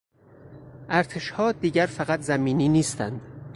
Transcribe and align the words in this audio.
ارتشها 0.89 1.51
دیگر 1.51 1.85
فقط 1.85 2.21
زمینی 2.21 2.69
نیستند. 2.69 3.21